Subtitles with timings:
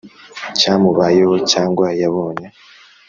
[0.59, 2.45] cyamubayeho cyangwa yabonye